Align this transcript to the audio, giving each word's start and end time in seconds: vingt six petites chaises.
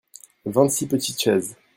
vingt 0.45 0.69
six 0.71 0.87
petites 0.87 1.21
chaises. 1.21 1.55